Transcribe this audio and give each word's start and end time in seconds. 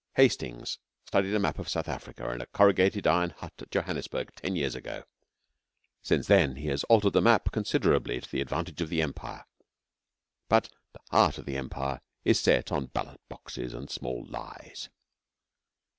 Hastings 0.15 0.79
studied 1.05 1.35
a 1.35 1.39
map 1.39 1.59
of 1.59 1.69
South 1.69 1.87
Africa 1.87 2.27
in 2.33 2.41
a 2.41 2.47
corrugated 2.47 3.05
iron 3.05 3.29
hut 3.29 3.53
at 3.59 3.69
Johannesburg 3.69 4.33
ten 4.35 4.55
years 4.55 4.73
ago. 4.73 5.03
Since 6.01 6.25
then 6.25 6.55
he 6.55 6.69
has 6.69 6.83
altered 6.85 7.13
the 7.13 7.21
map 7.21 7.51
considerably 7.51 8.19
to 8.19 8.27
the 8.27 8.41
advantage 8.41 8.81
of 8.81 8.89
the 8.89 9.03
Empire, 9.03 9.45
but 10.49 10.69
the 10.93 11.01
heart 11.11 11.37
of 11.37 11.45
the 11.45 11.55
Empire 11.55 12.01
is 12.25 12.39
set 12.39 12.71
on 12.71 12.87
ballot 12.87 13.21
boxes 13.29 13.75
and 13.75 13.91
small 13.91 14.25
lies. 14.27 14.89